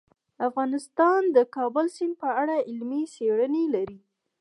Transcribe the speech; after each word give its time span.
افغانستان 0.47 1.21
د 1.29 1.29
د 1.35 1.37
کابل 1.55 1.85
سیند 1.95 2.13
په 2.21 2.29
اړه 2.41 2.55
علمي 2.71 3.03
څېړنې 3.13 3.65
لري. 3.75 3.99